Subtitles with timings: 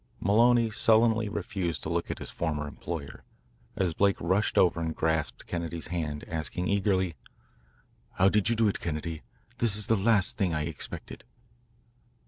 [0.19, 3.23] Maloney sullenly refused to look at his former employer,
[3.75, 7.13] as Blake rushed over and grasped Kennedy's hand, asking eagerly:
[8.13, 9.21] "How did you do it, Kennedy?
[9.59, 11.23] This is the last thing I expected."